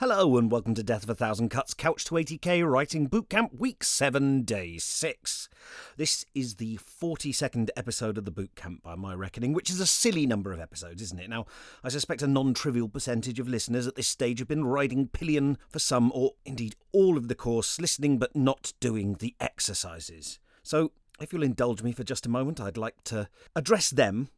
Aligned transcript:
Hello 0.00 0.36
and 0.38 0.48
welcome 0.48 0.76
to 0.76 0.84
Death 0.84 1.02
of 1.02 1.10
a 1.10 1.14
Thousand 1.16 1.48
Cuts 1.48 1.74
Couch 1.74 2.04
to 2.04 2.14
80k 2.14 2.64
Writing 2.64 3.08
Bootcamp 3.08 3.58
Week 3.58 3.82
7 3.82 4.42
Day 4.42 4.78
6. 4.78 5.48
This 5.96 6.24
is 6.36 6.54
the 6.54 6.78
42nd 6.78 7.70
episode 7.76 8.16
of 8.16 8.24
the 8.24 8.30
bootcamp 8.30 8.80
by 8.80 8.94
my 8.94 9.12
reckoning, 9.12 9.52
which 9.52 9.70
is 9.70 9.80
a 9.80 9.86
silly 9.86 10.24
number 10.24 10.52
of 10.52 10.60
episodes, 10.60 11.02
isn't 11.02 11.18
it? 11.18 11.28
Now, 11.28 11.46
I 11.82 11.88
suspect 11.88 12.22
a 12.22 12.28
non-trivial 12.28 12.88
percentage 12.88 13.40
of 13.40 13.48
listeners 13.48 13.88
at 13.88 13.96
this 13.96 14.06
stage 14.06 14.38
have 14.38 14.46
been 14.46 14.64
riding 14.64 15.08
pillion 15.08 15.58
for 15.68 15.80
some 15.80 16.12
or 16.14 16.34
indeed 16.44 16.76
all 16.92 17.18
of 17.18 17.26
the 17.26 17.34
course, 17.34 17.80
listening 17.80 18.18
but 18.18 18.36
not 18.36 18.74
doing 18.78 19.14
the 19.14 19.34
exercises. 19.40 20.38
So, 20.62 20.92
if 21.20 21.32
you'll 21.32 21.42
indulge 21.42 21.82
me 21.82 21.90
for 21.90 22.04
just 22.04 22.24
a 22.24 22.30
moment, 22.30 22.60
I'd 22.60 22.76
like 22.76 23.02
to 23.06 23.28
address 23.56 23.90
them, 23.90 24.28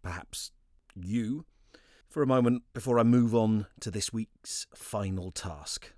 perhaps 0.00 0.52
you, 0.94 1.44
for 2.12 2.22
a 2.22 2.26
moment 2.26 2.62
before 2.74 2.98
I 2.98 3.04
move 3.04 3.34
on 3.34 3.66
to 3.80 3.90
this 3.90 4.12
week's 4.12 4.66
final 4.74 5.30
task. 5.30 5.92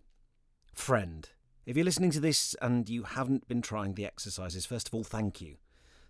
Friend, 0.72 1.28
if 1.66 1.76
you're 1.76 1.84
listening 1.84 2.12
to 2.12 2.20
this 2.20 2.54
and 2.62 2.88
you 2.88 3.02
haven't 3.02 3.48
been 3.48 3.60
trying 3.60 3.94
the 3.94 4.06
exercises, 4.06 4.64
first 4.64 4.86
of 4.86 4.94
all, 4.94 5.02
thank 5.02 5.40
you. 5.40 5.56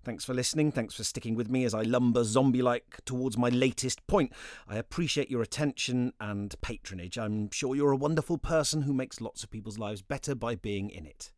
Thanks 0.04 0.22
for 0.22 0.34
listening. 0.34 0.70
Thanks 0.72 0.94
for 0.94 1.04
sticking 1.04 1.34
with 1.34 1.48
me 1.48 1.64
as 1.64 1.72
I 1.72 1.82
lumber 1.82 2.22
zombie 2.24 2.60
like 2.60 3.00
towards 3.06 3.38
my 3.38 3.48
latest 3.48 4.06
point. 4.06 4.30
I 4.68 4.76
appreciate 4.76 5.30
your 5.30 5.40
attention 5.40 6.12
and 6.20 6.54
patronage. 6.60 7.16
I'm 7.16 7.50
sure 7.50 7.74
you're 7.74 7.92
a 7.92 7.96
wonderful 7.96 8.36
person 8.36 8.82
who 8.82 8.92
makes 8.92 9.22
lots 9.22 9.42
of 9.42 9.50
people's 9.50 9.78
lives 9.78 10.02
better 10.02 10.34
by 10.34 10.54
being 10.54 10.90
in 10.90 11.06
it. 11.06 11.32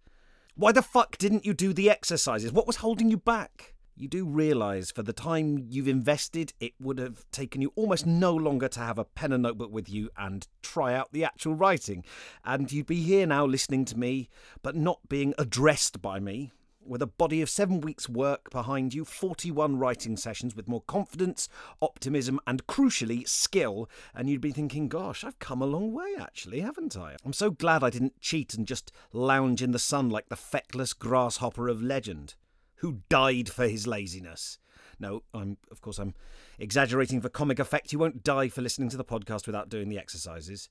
Why 0.56 0.72
the 0.72 0.82
fuck 0.82 1.18
didn't 1.18 1.46
you 1.46 1.54
do 1.54 1.72
the 1.72 1.88
exercises? 1.88 2.50
What 2.50 2.66
was 2.66 2.76
holding 2.76 3.10
you 3.10 3.16
back? 3.16 3.75
You 3.96 4.08
do 4.08 4.26
realise 4.26 4.90
for 4.90 5.02
the 5.02 5.12
time 5.12 5.66
you've 5.70 5.88
invested, 5.88 6.52
it 6.60 6.74
would 6.78 6.98
have 6.98 7.24
taken 7.30 7.62
you 7.62 7.72
almost 7.76 8.04
no 8.04 8.34
longer 8.34 8.68
to 8.68 8.80
have 8.80 8.98
a 8.98 9.04
pen 9.04 9.32
and 9.32 9.42
notebook 9.42 9.72
with 9.72 9.88
you 9.88 10.10
and 10.18 10.46
try 10.62 10.94
out 10.94 11.12
the 11.12 11.24
actual 11.24 11.54
writing. 11.54 12.04
And 12.44 12.70
you'd 12.70 12.86
be 12.86 13.02
here 13.02 13.26
now 13.26 13.46
listening 13.46 13.86
to 13.86 13.98
me, 13.98 14.28
but 14.62 14.76
not 14.76 15.08
being 15.08 15.32
addressed 15.38 16.02
by 16.02 16.20
me. 16.20 16.52
With 16.84 17.02
a 17.02 17.06
body 17.06 17.42
of 17.42 17.50
seven 17.50 17.80
weeks' 17.80 18.08
work 18.08 18.50
behind 18.50 18.94
you, 18.94 19.04
41 19.04 19.78
writing 19.78 20.16
sessions 20.16 20.54
with 20.54 20.68
more 20.68 20.82
confidence, 20.82 21.48
optimism, 21.82 22.38
and 22.46 22.66
crucially, 22.68 23.26
skill, 23.26 23.90
and 24.14 24.30
you'd 24.30 24.40
be 24.40 24.52
thinking, 24.52 24.86
gosh, 24.88 25.24
I've 25.24 25.40
come 25.40 25.62
a 25.62 25.66
long 25.66 25.92
way 25.92 26.14
actually, 26.20 26.60
haven't 26.60 26.96
I? 26.96 27.16
I'm 27.24 27.32
so 27.32 27.50
glad 27.50 27.82
I 27.82 27.90
didn't 27.90 28.20
cheat 28.20 28.54
and 28.54 28.68
just 28.68 28.92
lounge 29.12 29.62
in 29.62 29.72
the 29.72 29.80
sun 29.80 30.10
like 30.10 30.28
the 30.28 30.36
feckless 30.36 30.92
grasshopper 30.92 31.66
of 31.66 31.82
legend 31.82 32.34
who 32.76 33.00
died 33.08 33.48
for 33.48 33.66
his 33.68 33.86
laziness. 33.86 34.58
No, 34.98 35.22
I'm 35.34 35.58
of 35.70 35.80
course 35.80 35.98
I'm 35.98 36.14
exaggerating 36.58 37.20
for 37.20 37.28
comic 37.28 37.58
effect. 37.58 37.92
You 37.92 37.98
won't 37.98 38.24
die 38.24 38.48
for 38.48 38.62
listening 38.62 38.88
to 38.90 38.96
the 38.96 39.04
podcast 39.04 39.46
without 39.46 39.68
doing 39.68 39.88
the 39.88 39.98
exercises. 39.98 40.68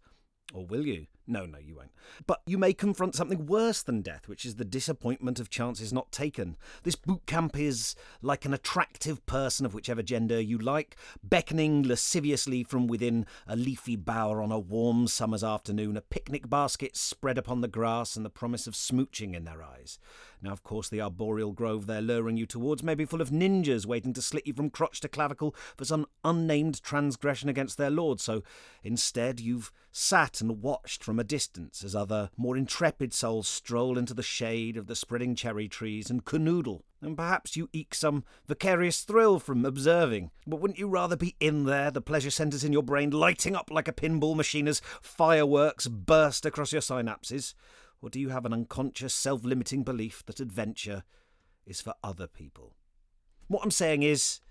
Or 0.54 0.66
will 0.66 0.86
you? 0.86 1.08
No, 1.28 1.46
no, 1.46 1.58
you 1.58 1.76
won't. 1.76 1.92
But 2.28 2.42
you 2.46 2.60
may 2.60 2.74
confront 2.74 3.16
something 3.16 3.48
worse 3.48 3.82
than 3.82 4.02
death, 4.02 4.28
which 4.28 4.46
is 4.46 4.56
the 4.56 4.66
disappointment 4.66 5.40
of 5.40 5.50
chances 5.50 5.92
not 5.92 6.12
taken. 6.12 6.56
This 6.84 6.96
boot 6.96 7.26
camp 7.26 7.58
is 7.58 7.96
like 8.22 8.46
an 8.46 8.54
attractive 8.54 9.26
person 9.26 9.66
of 9.66 9.74
whichever 9.74 10.04
gender 10.04 10.40
you 10.40 10.60
like, 10.60 10.96
beckoning 11.24 11.82
lasciviously 11.82 12.64
from 12.64 12.86
within 12.86 13.26
a 13.48 13.56
leafy 13.56 13.96
bower 13.96 14.40
on 14.40 14.52
a 14.52 14.60
warm 14.60 15.08
summer's 15.08 15.44
afternoon, 15.44 15.98
a 15.98 16.02
picnic 16.02 16.48
basket 16.48 16.96
spread 16.96 17.40
upon 17.40 17.62
the 17.62 17.68
grass, 17.68 18.16
and 18.16 18.24
the 18.24 18.30
promise 18.30 18.68
of 18.68 18.76
smooching 18.76 19.34
in 19.34 19.46
their 19.46 19.64
eyes. 19.64 19.98
Now, 20.44 20.52
of 20.52 20.62
course, 20.62 20.90
the 20.90 21.02
arboreal 21.02 21.54
grove 21.54 21.88
they're 21.88 22.02
luring 22.02 22.38
you 22.38 22.46
towards 22.46 22.84
may 22.84 22.94
be 22.94 23.06
full 23.06 23.22
of 23.22 23.32
ninjas 23.32 23.88
waiting 23.88 24.14
to 24.14 24.22
slit 24.22 24.46
you 24.46 24.54
from 24.54 24.70
crotch 24.70 25.02
to 25.02 25.08
clavicle 25.08 25.56
for 25.76 25.86
some 25.86 26.06
unnamed 26.24 26.84
transgression 26.84 27.50
against 27.50 27.80
their 27.80 27.90
lord, 27.90 28.20
so 28.20 28.44
instead 28.84 29.40
you've 29.40 29.72
sat 29.92 30.42
and 30.42 30.62
watched 30.62 31.04
from 31.04 31.15
a 31.20 31.24
distance 31.24 31.84
as 31.84 31.96
other, 31.96 32.30
more 32.38 32.58
intrepid 32.58 33.14
souls 33.14 33.48
stroll 33.48 33.98
into 33.98 34.14
the 34.14 34.24
shade 34.24 34.78
of 34.78 34.88
the 34.88 34.96
spreading 34.96 35.36
cherry 35.36 35.68
trees 35.68 36.10
and 36.10 36.26
canoodle, 36.26 36.82
and 37.02 37.16
perhaps 37.16 37.56
you 37.56 37.70
eke 37.74 37.94
some 37.94 38.24
vicarious 38.48 39.02
thrill 39.02 39.40
from 39.40 39.66
observing. 39.66 40.32
But 40.48 40.60
wouldn't 40.60 40.80
you 40.80 40.88
rather 40.88 41.16
be 41.16 41.36
in 41.40 41.66
there, 41.66 41.92
the 41.92 42.02
pleasure 42.02 42.32
centres 42.32 42.64
in 42.64 42.74
your 42.74 42.84
brain 42.84 43.12
lighting 43.12 43.56
up 43.56 43.70
like 43.70 43.88
a 43.88 43.94
pinball 43.94 44.36
machine 44.36 44.68
as 44.68 44.82
fireworks 45.02 45.88
burst 45.88 46.46
across 46.46 46.72
your 46.72 46.82
synapses? 46.82 47.54
Or 48.02 48.10
do 48.10 48.20
you 48.20 48.30
have 48.30 48.46
an 48.46 48.54
unconscious, 48.54 49.14
self 49.14 49.44
limiting 49.44 49.84
belief 49.84 50.24
that 50.26 50.40
adventure 50.40 51.04
is 51.66 51.82
for 51.82 51.94
other 52.04 52.28
people? 52.28 52.76
What 53.48 53.64
I'm 53.64 53.72
saying 53.72 54.04
is, 54.04 54.42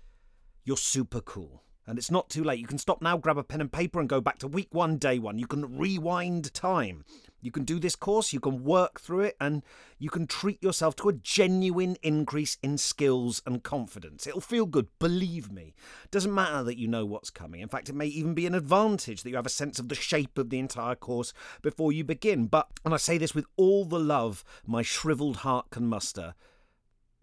you're 0.63 0.77
super 0.77 1.21
cool. 1.21 1.64
And 1.87 1.99
it's 1.99 2.11
not 2.11 2.29
too 2.29 2.43
late. 2.43 2.59
You 2.59 2.67
can 2.67 2.79
stop 2.79 3.01
now, 3.01 3.17
grab 3.17 3.37
a 3.37 3.43
pen 3.43 3.61
and 3.61 3.71
paper, 3.71 3.99
and 3.99 4.09
go 4.09 4.19
back 4.19 4.39
to 4.39 4.47
week 4.47 4.69
one, 4.71 4.97
day 4.97 5.19
one. 5.19 5.37
You 5.37 5.45
can 5.45 5.77
rewind 5.77 6.53
time. 6.53 7.05
You 7.41 7.51
can 7.51 7.63
do 7.63 7.79
this 7.79 7.95
course, 7.95 8.33
you 8.33 8.39
can 8.39 8.63
work 8.63 8.99
through 8.99 9.19
it, 9.19 9.37
and 9.39 9.61
you 9.99 10.09
can 10.09 10.25
treat 10.25 10.63
yourself 10.63 10.95
to 10.95 11.09
a 11.09 11.13
genuine 11.13 11.95
increase 12.01 12.57
in 12.63 12.79
skills 12.79 13.43
and 13.45 13.61
confidence. 13.61 14.25
It'll 14.25 14.41
feel 14.41 14.65
good, 14.65 14.87
believe 14.97 15.51
me. 15.51 15.75
Doesn't 16.09 16.33
matter 16.33 16.63
that 16.63 16.79
you 16.79 16.87
know 16.87 17.05
what's 17.05 17.29
coming. 17.29 17.61
In 17.61 17.69
fact, 17.69 17.87
it 17.87 17.93
may 17.93 18.07
even 18.07 18.33
be 18.33 18.47
an 18.47 18.55
advantage 18.55 19.21
that 19.21 19.29
you 19.29 19.35
have 19.35 19.45
a 19.45 19.49
sense 19.49 19.77
of 19.77 19.89
the 19.89 19.95
shape 19.95 20.39
of 20.39 20.49
the 20.49 20.57
entire 20.57 20.95
course 20.95 21.33
before 21.61 21.91
you 21.91 22.03
begin. 22.03 22.47
But, 22.47 22.67
and 22.83 22.95
I 22.95 22.97
say 22.97 23.19
this 23.19 23.35
with 23.35 23.45
all 23.57 23.85
the 23.85 23.99
love 23.99 24.43
my 24.65 24.81
shriveled 24.81 25.37
heart 25.37 25.69
can 25.69 25.85
muster, 25.85 26.33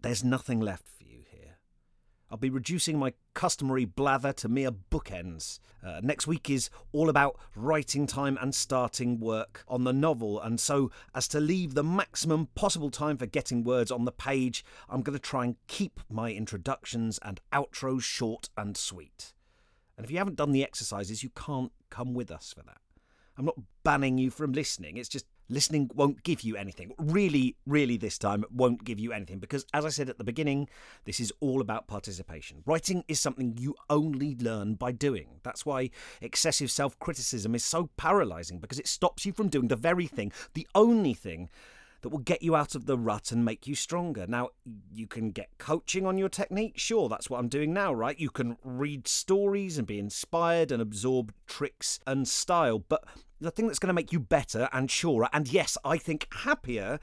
there's 0.03 0.23
nothing 0.23 0.61
left 0.61 0.87
for 0.87 1.02
you 1.02 1.02
I'll 2.33 2.37
be 2.37 2.49
reducing 2.49 2.97
my 2.97 3.13
customary 3.35 3.85
blather 3.85 4.33
to 4.33 4.49
mere 4.49 4.71
bookends. 4.71 5.59
Uh, 5.85 5.99
next 6.01 6.25
week 6.25 6.49
is 6.49 6.71
all 6.91 7.07
about 7.07 7.37
writing 7.55 8.07
time 8.07 8.39
and 8.41 8.55
starting 8.55 9.19
work 9.19 9.63
on 9.67 9.83
the 9.83 9.93
novel, 9.93 10.41
and 10.41 10.59
so 10.59 10.89
as 11.13 11.27
to 11.27 11.39
leave 11.39 11.75
the 11.75 11.83
maximum 11.83 12.47
possible 12.55 12.89
time 12.89 13.17
for 13.17 13.27
getting 13.27 13.63
words 13.63 13.91
on 13.91 14.05
the 14.05 14.11
page, 14.11 14.65
I'm 14.89 15.03
going 15.03 15.13
to 15.13 15.21
try 15.21 15.45
and 15.45 15.57
keep 15.67 15.99
my 16.09 16.31
introductions 16.31 17.19
and 17.21 17.39
outros 17.51 18.01
short 18.01 18.49
and 18.57 18.75
sweet. 18.75 19.35
And 19.95 20.03
if 20.03 20.09
you 20.09 20.17
haven't 20.17 20.37
done 20.37 20.53
the 20.53 20.63
exercises, 20.63 21.21
you 21.21 21.29
can't 21.35 21.71
come 21.91 22.15
with 22.15 22.31
us 22.31 22.51
for 22.51 22.63
that. 22.63 22.81
I'm 23.37 23.45
not 23.45 23.59
banning 23.83 24.17
you 24.17 24.31
from 24.31 24.53
listening, 24.53 24.97
it's 24.97 25.07
just 25.07 25.27
listening 25.49 25.89
won't 25.93 26.23
give 26.23 26.41
you 26.41 26.55
anything. 26.55 26.93
Really, 26.97 27.55
really, 27.65 27.97
this 27.97 28.17
time 28.17 28.45
won't 28.51 28.83
give 28.83 28.99
you 28.99 29.11
anything 29.11 29.39
because, 29.39 29.65
as 29.73 29.85
I 29.85 29.89
said 29.89 30.09
at 30.09 30.17
the 30.17 30.23
beginning, 30.23 30.69
this 31.05 31.19
is 31.19 31.31
all 31.39 31.61
about 31.61 31.87
participation. 31.87 32.63
Writing 32.65 33.03
is 33.07 33.19
something 33.19 33.55
you 33.57 33.75
only 33.89 34.35
learn 34.35 34.75
by 34.75 34.91
doing. 34.91 35.39
That's 35.43 35.65
why 35.65 35.89
excessive 36.21 36.71
self 36.71 36.97
criticism 36.99 37.55
is 37.55 37.63
so 37.63 37.89
paralyzing 37.97 38.59
because 38.59 38.79
it 38.79 38.87
stops 38.87 39.25
you 39.25 39.33
from 39.33 39.49
doing 39.49 39.67
the 39.67 39.75
very 39.75 40.07
thing, 40.07 40.31
the 40.53 40.67
only 40.75 41.13
thing 41.13 41.49
that 42.03 42.09
will 42.09 42.19
get 42.19 42.43
you 42.43 42.55
out 42.55 42.75
of 42.75 42.85
the 42.85 42.97
rut 42.97 43.31
and 43.31 43.43
make 43.43 43.65
you 43.65 43.73
stronger. 43.73 44.27
Now, 44.27 44.49
you 44.91 45.07
can 45.07 45.31
get 45.31 45.57
coaching 45.57 46.05
on 46.05 46.17
your 46.17 46.29
technique. 46.29 46.77
Sure, 46.77 47.09
that's 47.09 47.29
what 47.29 47.39
I'm 47.39 47.47
doing 47.47 47.73
now, 47.73 47.93
right? 47.93 48.19
You 48.19 48.29
can 48.29 48.57
read 48.63 49.07
stories 49.07 49.77
and 49.77 49.87
be 49.87 49.97
inspired 49.97 50.71
and 50.71 50.81
absorb 50.81 51.33
tricks 51.47 51.99
and 52.05 52.27
style. 52.27 52.79
But 52.79 53.05
the 53.39 53.51
thing 53.51 53.67
that's 53.67 53.79
going 53.79 53.87
to 53.87 53.93
make 53.93 54.11
you 54.11 54.19
better 54.19 54.69
and 54.73 54.91
surer, 54.91 55.29
and 55.31 55.51
yes, 55.51 55.77
I 55.85 55.97
think 55.97 56.27
happier, 56.31 56.99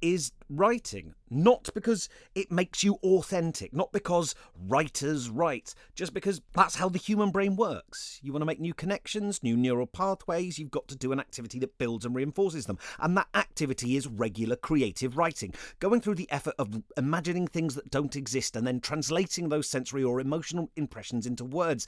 is 0.00 0.32
writing. 0.48 1.14
Not 1.30 1.68
because 1.74 2.08
it 2.34 2.52
makes 2.52 2.84
you 2.84 2.98
authentic, 3.02 3.72
not 3.72 3.92
because 3.92 4.34
writers 4.68 5.28
write, 5.28 5.74
just 5.96 6.14
because 6.14 6.40
that's 6.52 6.76
how 6.76 6.88
the 6.88 6.98
human 6.98 7.30
brain 7.30 7.56
works. 7.56 8.20
You 8.22 8.32
want 8.32 8.42
to 8.42 8.46
make 8.46 8.60
new 8.60 8.74
connections, 8.74 9.42
new 9.42 9.56
neural 9.56 9.86
pathways, 9.86 10.58
you've 10.58 10.70
got 10.70 10.86
to 10.88 10.96
do 10.96 11.10
an 11.12 11.18
activity 11.18 11.58
that 11.60 11.76
builds 11.78 12.04
and 12.04 12.14
reinforces 12.14 12.66
them. 12.66 12.78
And 13.00 13.16
that 13.16 13.28
activity 13.34 13.96
is 13.96 14.06
regular 14.06 14.54
creative 14.54 15.16
writing. 15.16 15.54
Going 15.80 16.00
through 16.00 16.16
the 16.16 16.30
effort 16.30 16.54
of 16.58 16.82
imagining 16.96 17.48
things 17.48 17.74
that 17.74 17.90
don't 17.90 18.14
exist 18.14 18.54
and 18.54 18.66
then 18.66 18.80
translating 18.80 19.48
those 19.48 19.68
sensory 19.68 20.04
or 20.04 20.20
emotional 20.20 20.70
impressions 20.76 21.26
into 21.26 21.44
words. 21.44 21.86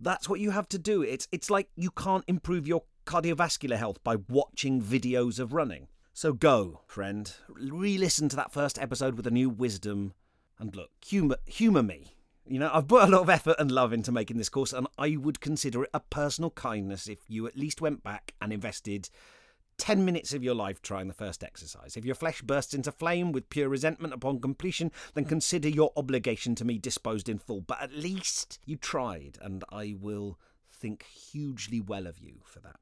That's 0.00 0.28
what 0.28 0.40
you 0.40 0.50
have 0.50 0.68
to 0.70 0.78
do. 0.78 1.02
It's 1.02 1.28
it's 1.30 1.50
like 1.50 1.68
you 1.76 1.90
can't 1.90 2.24
improve 2.26 2.66
your 2.66 2.82
cardiovascular 3.06 3.76
health 3.76 4.02
by 4.04 4.16
watching 4.28 4.82
videos 4.82 5.38
of 5.38 5.52
running. 5.52 5.88
So 6.18 6.32
go, 6.32 6.80
friend, 6.88 7.32
re 7.48 7.96
listen 7.96 8.28
to 8.30 8.34
that 8.34 8.52
first 8.52 8.76
episode 8.76 9.14
with 9.14 9.28
a 9.28 9.30
new 9.30 9.48
wisdom, 9.48 10.14
and 10.58 10.74
look, 10.74 10.90
humour, 11.06 11.36
humour 11.46 11.84
me. 11.84 12.16
You 12.44 12.58
know, 12.58 12.72
I've 12.74 12.88
put 12.88 13.04
a 13.04 13.12
lot 13.12 13.20
of 13.20 13.30
effort 13.30 13.54
and 13.60 13.70
love 13.70 13.92
into 13.92 14.10
making 14.10 14.36
this 14.36 14.48
course, 14.48 14.72
and 14.72 14.88
I 14.98 15.14
would 15.14 15.40
consider 15.40 15.84
it 15.84 15.90
a 15.94 16.00
personal 16.00 16.50
kindness 16.50 17.06
if 17.06 17.20
you 17.28 17.46
at 17.46 17.56
least 17.56 17.80
went 17.80 18.02
back 18.02 18.34
and 18.42 18.52
invested 18.52 19.10
10 19.76 20.04
minutes 20.04 20.34
of 20.34 20.42
your 20.42 20.56
life 20.56 20.82
trying 20.82 21.06
the 21.06 21.14
first 21.14 21.44
exercise. 21.44 21.96
If 21.96 22.04
your 22.04 22.16
flesh 22.16 22.42
bursts 22.42 22.74
into 22.74 22.90
flame 22.90 23.30
with 23.30 23.48
pure 23.48 23.68
resentment 23.68 24.12
upon 24.12 24.40
completion, 24.40 24.90
then 25.14 25.24
consider 25.24 25.68
your 25.68 25.92
obligation 25.96 26.56
to 26.56 26.64
me 26.64 26.78
disposed 26.78 27.28
in 27.28 27.38
full. 27.38 27.60
But 27.60 27.80
at 27.80 27.94
least 27.94 28.58
you 28.66 28.74
tried, 28.74 29.38
and 29.40 29.62
I 29.70 29.94
will 29.96 30.36
think 30.68 31.04
hugely 31.04 31.80
well 31.80 32.08
of 32.08 32.18
you 32.18 32.40
for 32.42 32.58
that. 32.58 32.80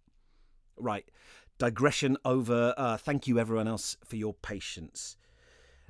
Right, 0.78 1.10
digression 1.58 2.16
over. 2.24 2.74
Uh, 2.76 2.96
thank 2.96 3.26
you, 3.26 3.38
everyone 3.38 3.68
else, 3.68 3.96
for 4.04 4.16
your 4.16 4.34
patience. 4.34 5.16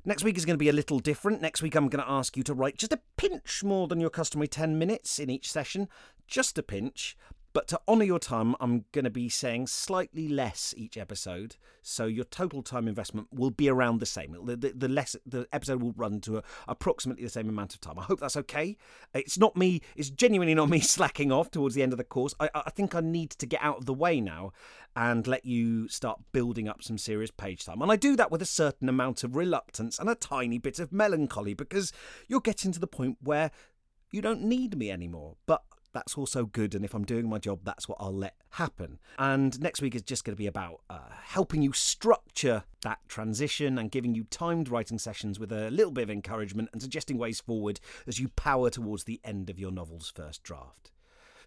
Next 0.05 0.23
week 0.23 0.37
is 0.37 0.45
going 0.45 0.53
to 0.53 0.63
be 0.63 0.69
a 0.69 0.73
little 0.73 0.99
different. 0.99 1.41
Next 1.41 1.61
week, 1.61 1.75
I'm 1.75 1.89
going 1.89 2.03
to 2.03 2.09
ask 2.09 2.37
you 2.37 2.43
to 2.43 2.53
write 2.53 2.77
just 2.77 2.93
a 2.93 3.01
pinch 3.17 3.63
more 3.63 3.87
than 3.87 3.99
your 3.99 4.09
customary 4.09 4.47
10 4.47 4.79
minutes 4.79 5.19
in 5.19 5.29
each 5.29 5.51
session, 5.51 5.89
just 6.27 6.57
a 6.57 6.63
pinch, 6.63 7.17
But 7.57 7.67
to 7.69 7.81
honour 7.87 8.03
your 8.03 8.19
time, 8.19 8.55
I'm 8.59 8.85
going 8.91 9.05
to 9.05 9.09
be 9.09 9.29
saying 9.29 9.65
slightly 9.65 10.27
less 10.27 10.75
each 10.77 10.95
episode, 10.95 11.55
so 11.81 12.05
your 12.05 12.25
total 12.25 12.61
time 12.61 12.87
investment 12.87 13.29
will 13.31 13.49
be 13.49 13.67
around 13.67 13.99
the 13.99 14.05
same. 14.05 14.37
The, 14.45 14.55
the, 14.55 14.73
the 14.75 14.87
less 14.87 15.15
the 15.25 15.47
episode 15.51 15.81
will 15.81 15.93
run 15.93 16.21
to 16.21 16.37
a, 16.37 16.43
approximately 16.67 17.23
the 17.23 17.31
same 17.31 17.49
amount 17.49 17.73
of 17.73 17.81
time. 17.81 17.97
I 17.97 18.03
hope 18.03 18.19
that's 18.19 18.37
okay. 18.37 18.77
It's 19.15 19.39
not 19.39 19.57
me. 19.57 19.81
It's 19.95 20.11
genuinely 20.11 20.53
not 20.53 20.69
me 20.69 20.79
slacking 20.81 21.31
off 21.31 21.49
towards 21.49 21.73
the 21.73 21.81
end 21.81 21.93
of 21.93 21.97
the 21.97 22.03
course. 22.03 22.35
I, 22.39 22.51
I 22.53 22.69
think 22.69 22.93
I 22.93 23.01
need 23.01 23.31
to 23.31 23.47
get 23.47 23.63
out 23.63 23.77
of 23.77 23.87
the 23.87 23.93
way 23.95 24.21
now 24.21 24.51
and 24.95 25.25
let 25.25 25.43
you 25.43 25.87
start 25.87 26.19
building 26.33 26.67
up 26.67 26.83
some 26.83 26.99
serious 26.99 27.31
page 27.31 27.65
time. 27.65 27.81
And 27.81 27.91
I 27.91 27.95
do 27.95 28.15
that 28.17 28.29
with 28.29 28.43
a 28.43 28.45
certain 28.45 28.87
amount 28.87 29.23
of 29.23 29.35
reluctance 29.35 29.97
and 29.97 30.07
a 30.07 30.13
tiny 30.13 30.59
bit 30.59 30.77
of 30.77 30.91
melancholy 30.91 31.55
because 31.55 31.91
you're 32.27 32.39
getting 32.39 32.71
to 32.73 32.79
the 32.79 32.85
point 32.85 33.17
where 33.19 33.49
you 34.11 34.21
don't 34.21 34.43
need 34.43 34.77
me 34.77 34.91
anymore. 34.91 35.37
But 35.47 35.63
that's 35.97 36.15
also 36.15 36.45
good. 36.45 36.75
And 36.75 36.85
if 36.85 36.93
I'm 36.93 37.05
doing 37.05 37.27
my 37.27 37.39
job, 37.39 37.61
that's 37.63 37.89
what 37.89 37.97
I'll 37.99 38.13
let 38.13 38.35
happen. 38.51 38.99
And 39.17 39.59
next 39.59 39.81
week 39.81 39.95
is 39.95 40.03
just 40.03 40.23
going 40.23 40.35
to 40.35 40.37
be 40.37 40.45
about 40.45 40.81
uh, 40.91 40.99
helping 41.23 41.63
you 41.63 41.73
structure 41.73 42.63
that 42.83 42.99
transition 43.07 43.79
and 43.79 43.89
giving 43.89 44.13
you 44.13 44.25
timed 44.25 44.69
writing 44.69 44.99
sessions 44.99 45.39
with 45.39 45.51
a 45.51 45.71
little 45.71 45.91
bit 45.91 46.03
of 46.03 46.11
encouragement 46.11 46.69
and 46.71 46.83
suggesting 46.83 47.17
ways 47.17 47.41
forward 47.41 47.79
as 48.05 48.19
you 48.19 48.27
power 48.29 48.69
towards 48.69 49.05
the 49.05 49.19
end 49.23 49.49
of 49.49 49.57
your 49.57 49.71
novel's 49.71 50.11
first 50.15 50.43
draft. 50.43 50.91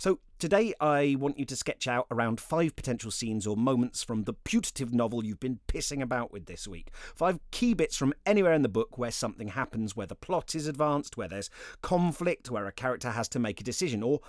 So, 0.01 0.19
today 0.39 0.73
I 0.81 1.15
want 1.19 1.39
you 1.39 1.45
to 1.45 1.55
sketch 1.55 1.87
out 1.87 2.07
around 2.11 2.41
five 2.41 2.75
potential 2.75 3.11
scenes 3.11 3.47
or 3.47 3.55
moments 3.55 4.03
from 4.03 4.25
the 4.25 4.33
putative 4.33 4.95
novel 4.95 5.23
you've 5.23 5.41
been 5.41 5.61
pissing 5.69 6.01
about 6.01 6.33
with 6.33 6.47
this 6.47 6.67
week. 6.67 6.89
Five 7.15 7.39
key 7.51 7.75
bits 7.75 7.99
from 7.99 8.15
anywhere 8.25 8.55
in 8.55 8.63
the 8.63 8.71
book 8.71 8.97
where 8.97 9.11
something 9.11 9.49
happens, 9.49 9.95
where 9.95 10.07
the 10.07 10.15
plot 10.15 10.55
is 10.55 10.67
advanced, 10.67 11.19
where 11.19 11.29
there's 11.29 11.51
conflict, 11.83 12.51
where 12.51 12.67
a 12.67 12.73
character 12.73 13.11
has 13.11 13.29
to 13.29 13.39
make 13.39 13.61
a 13.61 13.65
decision, 13.65 14.03
or 14.03 14.21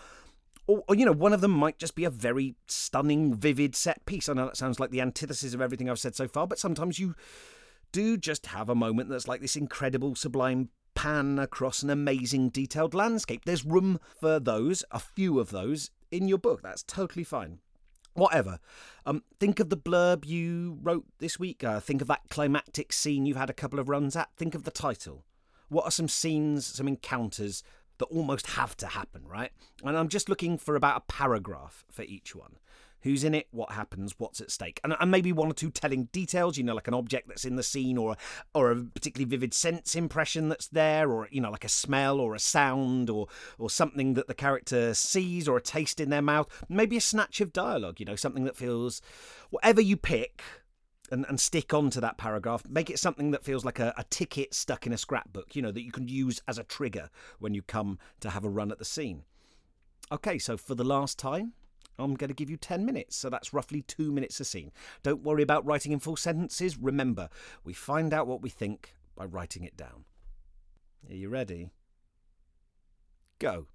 or, 0.68 0.84
or, 0.90 0.96
you 0.96 1.06
know, 1.06 1.14
one 1.14 1.32
of 1.32 1.40
them 1.40 1.52
might 1.52 1.80
just 1.80 1.96
be 1.96 2.04
a 2.04 2.10
very 2.10 2.56
stunning, 2.68 3.34
vivid 3.34 3.74
set 3.74 4.06
piece. 4.06 4.28
I 4.28 4.34
know 4.34 4.48
that 4.48 4.58
sounds 4.58 4.78
like 4.78 4.90
the 4.90 5.00
antithesis 5.00 5.54
of 5.54 5.62
everything 5.62 5.90
I've 5.90 6.00
said 6.00 6.18
so 6.18 6.28
far, 6.28 6.48
but 6.48 6.60
sometimes 6.60 7.00
you 7.00 7.16
do 7.94 8.18
just 8.18 8.48
have 8.48 8.68
a 8.68 8.76
moment 8.76 9.10
that's 9.10 9.28
like 9.28 9.40
this 9.40 9.56
incredible, 9.56 10.16
sublime 10.16 10.68
pan 10.96 11.40
across 11.40 11.84
an 11.84 11.90
amazing 11.90 12.50
detailed 12.50 12.94
landscape. 12.94 13.46
There's 13.46 13.66
room 13.66 14.00
for 14.20 14.40
those, 14.40 14.84
a 14.92 15.00
few 15.00 15.40
of 15.40 15.50
those, 15.50 15.90
in 16.12 16.28
your 16.28 16.38
book. 16.38 16.62
That's 16.62 16.84
totally 16.84 17.24
fine. 17.24 17.60
Whatever. 18.14 18.60
Um, 19.06 19.24
think 19.40 19.60
of 19.60 19.70
the 19.70 19.78
blurb 19.78 20.26
you 20.26 20.78
wrote 20.82 21.06
this 21.20 21.40
week. 21.40 21.64
Uh, 21.64 21.80
think 21.80 22.02
of 22.02 22.08
that 22.08 22.30
climactic 22.30 22.92
scene 22.92 23.26
you've 23.26 23.38
had 23.38 23.50
a 23.50 23.54
couple 23.54 23.80
of 23.80 23.90
runs 23.90 24.16
at. 24.16 24.30
Think 24.36 24.54
of 24.54 24.64
the 24.64 24.72
title. 24.72 25.24
What 25.70 25.86
are 25.86 25.92
some 25.92 26.10
scenes, 26.10 26.66
some 26.66 26.88
encounters 26.88 27.64
that 28.00 28.06
almost 28.06 28.48
have 28.48 28.76
to 28.78 28.88
happen, 28.88 29.24
right? 29.26 29.52
And 29.84 29.98
I'm 29.98 30.10
just 30.10 30.28
looking 30.28 30.58
for 30.58 30.76
about 30.76 30.98
a 30.98 31.12
paragraph 31.12 31.86
for 31.90 32.04
each 32.04 32.36
one 32.36 32.58
who's 33.04 33.24
in 33.24 33.34
it, 33.34 33.48
what 33.52 33.72
happens, 33.72 34.16
what's 34.18 34.42
at 34.42 34.52
stake, 34.52 34.80
and, 34.84 34.96
and 35.00 35.12
maybe 35.12 35.32
one 35.32 35.50
or 35.50 35.54
two 35.54 35.70
telling 35.70 36.06
details. 36.06 36.58
You 36.58 36.64
know, 36.64 36.76
like 36.76 36.88
an 36.88 36.94
object 36.94 37.28
that's 37.28 37.46
in 37.46 37.56
the 37.56 37.64
scene, 37.64 37.98
or 37.98 38.18
or 38.54 38.72
a 38.72 38.84
particularly 38.84 39.30
vivid 39.30 39.54
sense 39.54 39.96
impression 39.96 40.50
that's 40.50 40.68
there, 40.68 41.12
or 41.12 41.28
you 41.32 41.42
know, 41.42 41.52
like 41.52 41.66
a 41.66 41.70
smell 41.70 42.20
or 42.20 42.36
a 42.36 42.40
sound, 42.40 43.10
or 43.10 43.28
or 43.58 43.70
something 43.70 44.14
that 44.16 44.28
the 44.28 44.34
character 44.34 44.94
sees, 44.94 45.48
or 45.48 45.58
a 45.58 45.62
taste 45.62 46.00
in 46.00 46.10
their 46.10 46.22
mouth. 46.22 46.48
Maybe 46.70 46.98
a 46.98 47.02
snatch 47.02 47.42
of 47.42 47.54
dialogue. 47.54 48.00
You 48.00 48.06
know, 48.06 48.16
something 48.16 48.46
that 48.46 48.58
feels 48.58 49.02
whatever 49.50 49.82
you 49.82 49.98
pick. 49.98 50.42
And, 51.14 51.26
and 51.28 51.42
stick 51.42 51.74
onto 51.74 52.00
that 52.00 52.18
paragraph. 52.18 52.64
Make 52.70 52.90
it 52.90 52.98
something 52.98 53.32
that 53.32 53.44
feels 53.44 53.66
like 53.66 53.80
a, 53.80 53.94
a 53.98 54.06
ticket 54.06 54.54
stuck 54.54 54.88
in 54.88 54.94
a 54.94 54.98
scrapbook, 54.98 55.58
you 55.58 55.62
know, 55.62 55.70
that 55.70 55.82
you 55.82 55.92
can 55.92 56.08
use 56.08 56.42
as 56.48 56.58
a 56.58 56.64
trigger 56.64 57.10
when 57.38 57.54
you 57.54 57.62
come 57.62 58.00
to 58.22 58.30
have 58.30 58.46
a 58.46 58.50
run 58.50 58.72
at 58.72 58.80
the 58.80 58.86
scene. 58.86 59.24
Okay, 60.10 60.40
so 60.40 60.56
for 60.56 60.74
the 60.74 60.86
last 60.86 61.20
time, 61.20 61.52
I'm 62.00 62.16
going 62.16 62.30
to 62.30 62.34
give 62.34 62.50
you 62.50 62.58
10 62.58 62.86
minutes, 62.86 63.16
so 63.16 63.30
that's 63.30 63.54
roughly 63.54 63.82
two 63.82 64.12
minutes 64.12 64.40
a 64.40 64.46
scene. 64.46 64.72
Don't 65.04 65.24
worry 65.24 65.44
about 65.44 65.66
writing 65.66 65.92
in 65.92 66.00
full 66.00 66.16
sentences. 66.16 66.78
Remember, 66.78 67.30
we 67.64 67.74
find 67.74 68.14
out 68.14 68.28
what 68.28 68.42
we 68.42 68.50
think 68.50 68.96
by 69.16 69.26
writing 69.26 69.64
it 69.64 69.78
down. 69.78 70.06
Are 71.10 71.16
you 71.16 71.30
ready? 71.30 71.72
Go. 73.40 73.68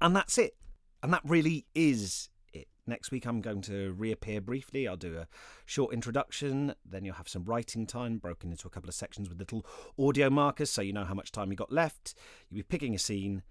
And 0.00 0.14
that's 0.14 0.38
it. 0.38 0.56
And 1.02 1.12
that 1.12 1.22
really 1.24 1.66
is 1.74 2.28
it. 2.52 2.68
Next 2.86 3.10
week, 3.10 3.26
I'm 3.26 3.40
going 3.40 3.62
to 3.62 3.92
reappear 3.92 4.40
briefly. 4.40 4.86
I'll 4.86 4.96
do 4.96 5.18
a 5.18 5.28
short 5.64 5.92
introduction. 5.92 6.74
Then 6.84 7.04
you'll 7.04 7.14
have 7.14 7.28
some 7.28 7.44
writing 7.44 7.86
time 7.86 8.18
broken 8.18 8.50
into 8.50 8.66
a 8.66 8.70
couple 8.70 8.88
of 8.88 8.94
sections 8.94 9.28
with 9.28 9.38
little 9.38 9.64
audio 9.98 10.30
markers 10.30 10.70
so 10.70 10.82
you 10.82 10.92
know 10.92 11.04
how 11.04 11.14
much 11.14 11.32
time 11.32 11.50
you 11.50 11.56
got 11.56 11.72
left. 11.72 12.14
You'll 12.50 12.58
be 12.58 12.62
picking 12.62 12.94
a 12.94 12.98
scene 12.98 13.42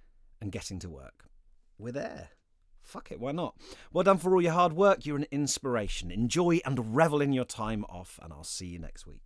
and 0.41 0.51
getting 0.51 0.79
to 0.79 0.89
work. 0.89 1.29
We're 1.77 1.91
there. 1.91 2.29
Fuck 2.81 3.12
it, 3.12 3.19
why 3.19 3.31
not? 3.31 3.55
Well 3.91 4.03
done 4.03 4.19
for 4.19 4.34
all 4.34 4.41
your 4.41 4.53
hard 4.53 4.73
work. 4.73 5.05
You're 5.05 5.17
an 5.17 5.25
inspiration. 5.31 6.12
Enjoy 6.12 6.60
and 6.63 6.95
revel 6.95 7.19
in 7.19 7.34
your 7.34 7.45
time 7.45 7.84
off, 7.89 8.19
and 8.21 8.31
I'll 8.31 8.43
see 8.43 8.67
you 8.67 8.79
next 8.79 9.08
week. 9.08 9.25